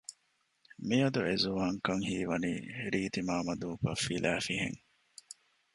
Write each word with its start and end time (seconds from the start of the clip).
މިއަދު 0.87 1.19
އެ 1.27 1.35
ޒުވާންކަން 1.43 2.03
ހީވަނީ 2.09 2.53
ރީތިމާމަ 2.91 3.53
ދޫކޮށް 3.61 4.01
ފިލައިފިހެން 4.05 4.79